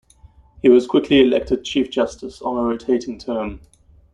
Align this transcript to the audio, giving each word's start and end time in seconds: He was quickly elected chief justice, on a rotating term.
He 0.63 0.67
was 0.69 0.87
quickly 0.87 1.21
elected 1.21 1.63
chief 1.63 1.91
justice, 1.91 2.41
on 2.41 2.57
a 2.57 2.63
rotating 2.67 3.19
term. 3.19 3.59